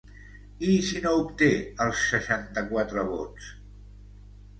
I 0.69 0.77
si 0.85 1.01
no 1.03 1.11
obté 1.17 1.49
els 1.85 2.01
seixanta-quatre 2.13 3.05
vots? 3.11 3.51